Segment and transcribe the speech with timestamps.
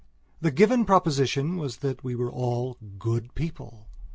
[0.39, 3.85] The given proposition was, that we were all "good people."